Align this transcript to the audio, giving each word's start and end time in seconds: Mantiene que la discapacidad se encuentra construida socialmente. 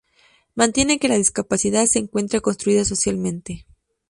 Mantiene 0.55 0.97
que 0.97 1.07
la 1.07 1.15
discapacidad 1.17 1.85
se 1.85 1.99
encuentra 1.99 2.41
construida 2.41 2.83
socialmente. 2.85 3.67